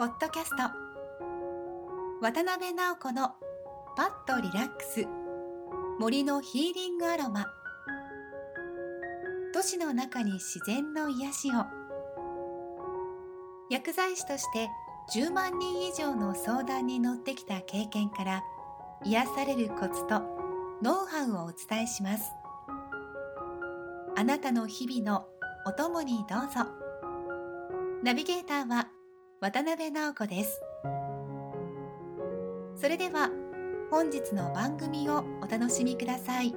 [0.00, 0.62] ポッドキャスト。
[2.22, 3.34] 渡辺直子の
[3.98, 5.06] パッとリラックス。
[5.98, 7.44] 森のヒーリングアロマ。
[9.52, 11.66] 都市の中に自然の癒しを。
[13.68, 14.70] 薬剤師として
[15.14, 18.42] 10万人以上の相談に乗ってきた経験から
[19.04, 20.22] 癒されるコツと
[20.80, 22.32] ノウハウをお伝えします。
[24.16, 25.26] あなたの日々の
[25.66, 26.70] お供にどうぞ。
[28.02, 28.88] ナビゲーターは
[29.42, 30.60] 渡辺直子です。
[32.76, 33.30] それでは
[33.90, 36.54] 本日の番組をお楽しみください。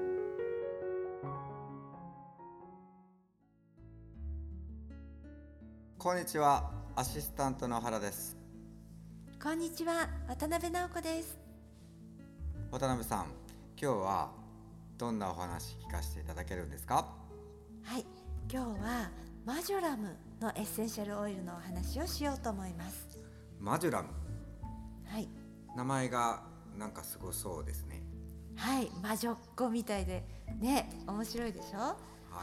[5.98, 8.36] こんにちはアシスタントの原です。
[9.42, 11.38] こんにちは渡辺直子です。
[12.70, 13.28] 渡辺さん
[13.82, 14.32] 今日は
[14.98, 17.06] どんなお話聞かせていただけるんですか？
[17.86, 18.06] はい
[18.52, 19.10] 今日は
[19.46, 23.08] マジョラムのエッセンシャルオイルのお話をしようと思います。
[23.62, 24.10] マジュラム。
[25.08, 25.30] はい。
[25.74, 26.44] 名前が
[26.78, 28.04] なんかすごそうですね。
[28.58, 28.92] はい。
[29.02, 30.28] 魔女っ子みたいで。
[30.60, 30.90] ね。
[31.08, 31.80] 面白いでしょ？
[31.80, 31.96] は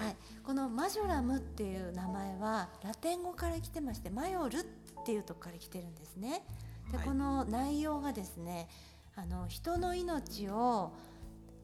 [0.08, 4.64] い、このマジョラムっていう名前はラテン語から来てましてマヨルっ
[5.04, 6.46] ていうとこから来てるんですね。
[6.92, 8.68] で、はい、この内容がですね
[9.16, 10.92] あの人の命を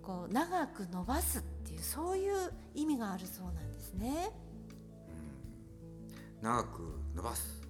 [0.03, 4.33] こう長く伸ばすっていうそういう意味があるそうなんですね。
[6.47, 7.63] うん、長く伸ばす。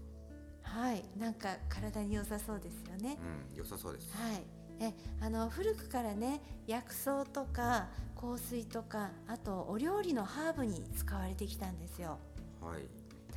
[0.63, 3.19] はい、なんか体に良さそうですよね。
[3.53, 4.15] うん、良さそうです。
[4.17, 4.43] はい。
[4.79, 7.89] えあの古くからね薬草とか
[8.21, 12.19] 香水とかあとお料理のハーブに使われてきたんですよ。
[12.61, 12.83] はい、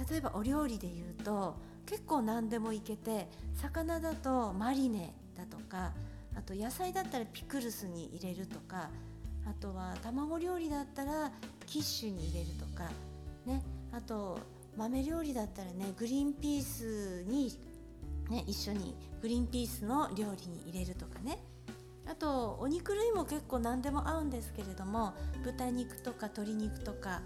[0.09, 5.93] 例えばお料理で言うと結構何でもいけて魚だとマリネだとか
[6.35, 8.89] あと野菜だったらピクルスに入れるとか
[9.45, 11.31] あとは卵料理だったら
[11.65, 12.89] キッシュに入れるとか
[13.45, 14.39] ねあと
[14.79, 17.51] 豆料理だったらねグリーンピースに、
[18.29, 21.37] ね、一緒にグリーンピースの料理に入れるとかね。
[22.07, 25.13] あとお肉類も結構何でも合うんですけれども
[25.43, 27.21] 豚肉とか鶏肉とか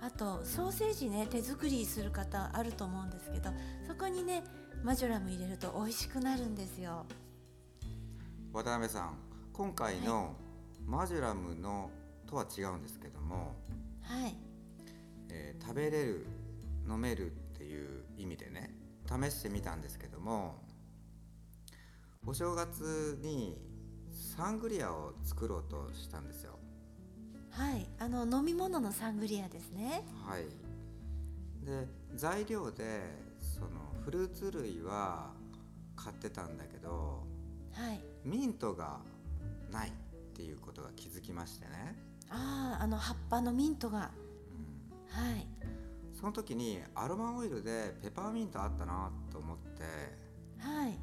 [0.00, 3.50] あとソーセージね手作りする方あると思うんですけど
[3.86, 4.42] そこにね
[4.82, 7.06] マジョラム入れると美味しくなるんですよ。
[8.52, 9.18] 渡辺さん
[9.52, 10.34] 今回の
[10.84, 11.90] マジュラムの
[12.26, 13.54] とは違うんですけども、
[14.02, 14.34] はい。
[15.30, 16.26] えー、食べれる
[16.88, 18.74] 飲めるっていう意味でね
[19.06, 20.62] 試してみたんですけども
[22.26, 23.58] お正月に
[24.10, 26.58] サングリアを作ろうとしたんですよ。
[27.50, 30.04] はいあの飲み物のサングリアですね。
[30.26, 30.44] はい。
[31.64, 33.02] で材料で
[33.38, 33.68] その
[34.04, 35.32] フルーツ類は
[35.96, 37.24] 買ってたんだけど
[37.72, 38.00] はい。
[38.24, 39.00] ミントが
[39.70, 39.92] ないっ
[40.34, 41.96] ていうことが気づきましてね。
[42.30, 44.10] あああの葉っぱのミントが、
[45.18, 45.46] うん、はい
[46.24, 49.82] その時にアロマオイルでペパーミントあったなと思って
[50.58, 50.98] はい。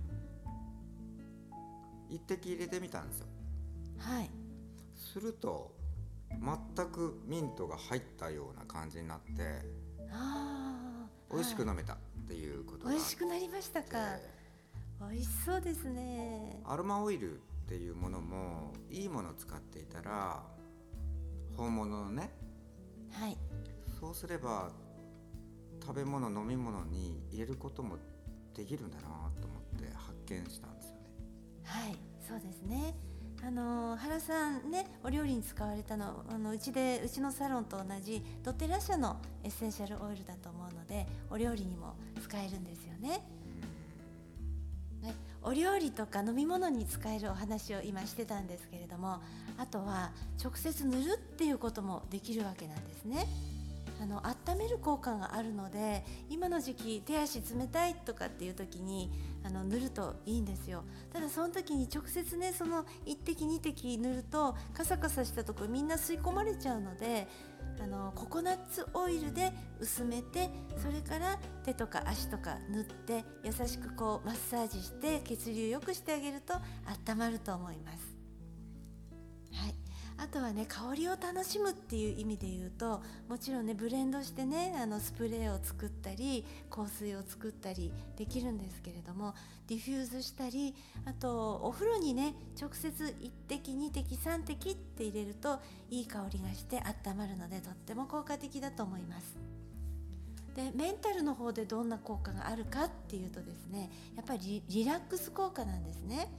[2.09, 3.27] 一滴入れてみたんですよ。
[3.99, 4.31] はい。
[4.95, 5.75] すると
[6.31, 9.63] 全くミントが入ったような感じになって
[10.11, 14.17] あ美味しく飲めたっていうことが、美味しくなりましたか？
[15.07, 16.63] 美味しそうですね。
[16.65, 20.41] アロマオイルっていうものもいいものを使っていたら
[21.55, 22.31] 本物のね
[23.11, 23.38] はい。
[23.99, 24.71] そうすれば
[25.81, 27.97] 食べ物飲み物に入れることも
[28.56, 29.02] できるんだな
[29.40, 31.00] と思って発見したんですよね
[31.64, 31.96] はい
[32.28, 32.96] そうですね
[33.44, 43.25] あの原さんねお料理に使われたのあのうちでうちのサロンと同じドテラ社のエッセンシャルオイルだと思うのでお料理にも使えるんですよね。
[45.02, 49.19] ね、お料理とか飲み物に使えるお話を今してたんですけれども
[49.58, 53.25] あとは直接塗るっていうこともできるわけなんですね。
[54.01, 59.12] あの温める効果があるので今の時期手足冷たいとかっていう時に
[59.44, 67.28] あの塗るといいんですよただその時に直接ねその1滴2滴塗るとカサカサしたところみんな吸い込まれちゃうので
[67.79, 76.56] あのココナッツオイルで薄めてそれから手とか足とか塗って優しくこうマッサージして血流良くしてあげると
[77.12, 78.20] 温まると思います。
[80.21, 89.33] あとはね香りを楽しむっていう意味で言うともちろんねブレンドしてねあのスプレーを作ったり香水を作ったりできるんですけれども
[89.68, 90.75] ディフューズしたり
[91.06, 95.59] あとお風呂にね直接1滴2滴3滴って入れると
[95.89, 96.77] いい香りがして
[97.07, 99.38] 温まるのでとっても効果的だと思います。
[100.56, 106.29] でメンタルの方でどんな効果があるかっていうとですねやっぱりリラックス効果なんですね。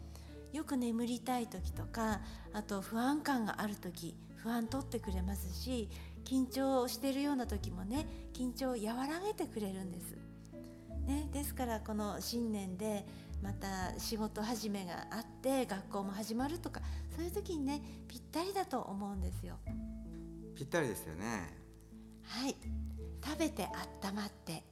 [0.52, 2.20] よく眠りたい時とか
[2.52, 5.88] あと不安感がある時不安取ってくれますし
[6.24, 10.16] 緊張してるような時もね緊張を和らげてくれるんです。
[11.06, 13.04] ね、ですからこの新年で
[13.42, 16.80] また仕事始めがあって学校も始まるとか
[17.16, 19.58] そういう時にねぴったりだと思うんですよ。
[20.54, 21.56] ぴったりですよね。
[22.24, 22.56] はい。
[23.24, 23.68] 食べて
[24.04, 24.64] 温まって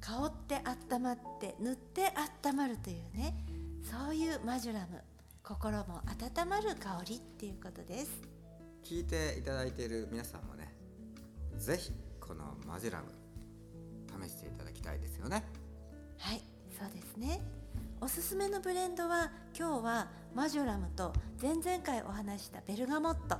[0.00, 0.60] 香って
[0.92, 2.12] 温まって塗って
[2.44, 3.34] 温まるというね
[3.82, 5.02] そういうマジュラム
[5.42, 8.10] 心も温まる香りっていうことです。
[8.84, 10.72] 聞いていただいている皆さんもね
[11.56, 13.06] ぜひこのマジュラム
[14.24, 15.44] 試していただきたいですよね。
[16.18, 16.42] はい
[16.78, 17.40] そうですね。
[18.00, 23.36] おすすめのブレンドは今日はマジョラムと前々回お話したベルガモット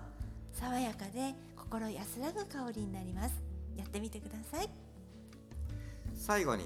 [0.53, 3.35] 爽やかで心安らぐ香りになります。
[3.77, 4.69] やってみてください。
[6.15, 6.65] 最後に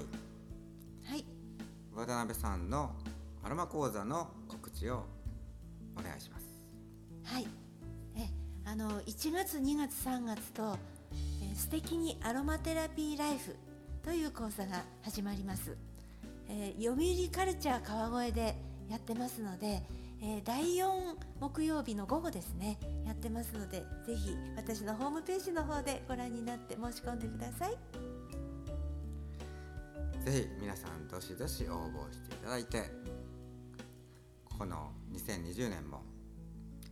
[1.07, 1.25] はい。
[1.93, 2.95] 渡辺さんの
[3.43, 5.03] アロマ講座の告知を
[5.97, 6.45] お願いします。
[7.25, 7.47] はい。
[8.15, 8.29] え
[8.65, 10.77] あの1月2月3月と
[11.43, 13.55] 「え素敵にアロマテラピーライフ」
[14.01, 15.75] という講座が始まります、
[16.49, 18.55] えー、読売カルチャー川越で
[18.89, 19.81] やってますので、
[20.21, 27.77] えー、第4木曜日の午後ですねやってますのでぜひ私のホームページの方でご覧になって申し込んでください。
[30.23, 32.89] ぜひ皆さんどしどし応募していただいて
[34.57, 36.01] この2020年も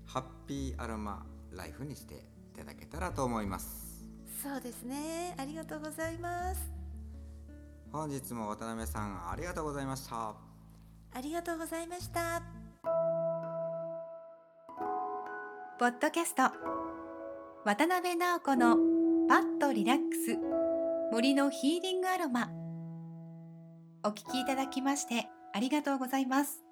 [0.05, 4.05] ハッピーアロマライフにしていただけたらと思います。
[4.41, 5.35] そうですね。
[5.37, 6.71] ありがとうございます。
[7.91, 10.35] 本日も渡辺さんありがとうございました。
[11.13, 12.41] ありがとうございました。
[15.79, 16.43] ポッドキャスト。
[17.65, 18.77] 渡辺直子の
[19.27, 20.37] パッとリラックス。
[21.11, 22.61] 森のヒーリングアロマ。
[24.03, 26.63] お聞きいただきましてありがとうございます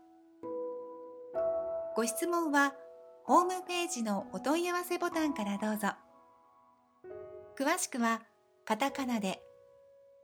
[2.00, 2.72] ご質問は
[3.26, 5.90] ホームページのお問い合わせボタンからどうぞ。
[7.60, 8.22] 詳しくは
[8.64, 9.42] カタカナで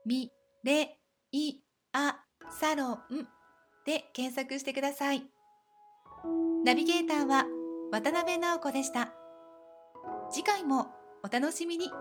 [0.06, 0.32] ミ
[0.64, 0.98] レ
[1.34, 1.56] イ
[1.92, 2.16] ア
[2.50, 3.28] サロン
[3.86, 5.24] で検索してください。
[6.64, 7.44] ナビゲーターは
[7.92, 9.12] 渡辺直子でした。
[10.32, 10.88] 次回も
[11.26, 11.92] お楽しみに。